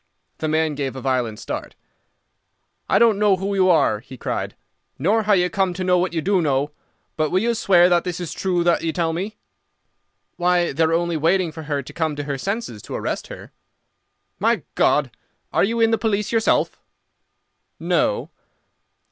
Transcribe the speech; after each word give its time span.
The 0.39 0.47
man 0.47 0.73
gave 0.73 0.95
a 0.95 0.99
violent 0.99 1.37
start. 1.37 1.75
"I 2.89 2.97
don't 2.97 3.19
know 3.19 3.35
who 3.35 3.53
you 3.53 3.69
are," 3.69 3.99
he 3.99 4.17
cried, 4.17 4.55
"nor 4.97 5.21
how 5.21 5.33
you 5.33 5.47
come 5.47 5.75
to 5.75 5.83
know 5.83 5.99
what 5.99 6.11
you 6.11 6.23
do 6.23 6.41
know, 6.41 6.71
but 7.17 7.29
will 7.29 7.37
you 7.41 7.53
swear 7.53 7.87
that 7.87 8.03
this 8.03 8.19
is 8.19 8.33
true 8.33 8.63
that 8.63 8.81
you 8.81 8.91
tell 8.93 9.13
me?" 9.13 9.37
"Why, 10.37 10.71
they 10.71 10.81
are 10.85 10.91
only 10.91 11.17
waiting 11.17 11.51
for 11.51 11.61
her 11.69 11.83
to 11.83 11.93
come 11.93 12.15
to 12.15 12.23
her 12.23 12.39
senses 12.39 12.81
to 12.81 12.95
arrest 12.95 13.27
her." 13.27 13.51
"My 14.39 14.63
God! 14.73 15.11
Are 15.53 15.63
you 15.63 15.79
in 15.79 15.91
the 15.91 15.99
police 15.99 16.31
yourself?" 16.31 16.81
"No." 17.79 18.31